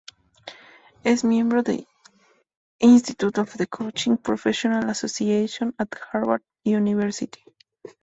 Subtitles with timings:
[1.03, 1.85] Es miembro de
[2.79, 7.43] Institute of Coaching Professional Association at Harvard University.